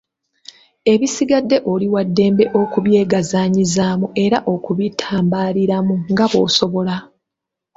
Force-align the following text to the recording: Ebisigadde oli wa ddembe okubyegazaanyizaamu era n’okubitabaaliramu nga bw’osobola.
Ebisigadde 0.93 1.57
oli 1.71 1.87
wa 1.93 2.03
ddembe 2.07 2.45
okubyegazaanyizaamu 2.61 4.07
era 4.23 4.37
n’okubitabaaliramu 4.41 5.95
nga 6.11 6.25
bw’osobola. 6.31 6.95